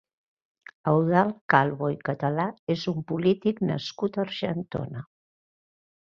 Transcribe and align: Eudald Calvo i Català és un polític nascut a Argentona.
Eudald 0.91 1.33
Calvo 1.53 1.89
i 1.95 1.97
Català 2.07 2.45
és 2.75 2.85
un 2.91 3.03
polític 3.11 3.61
nascut 3.73 4.17
a 4.17 4.23
Argentona. 4.29 5.05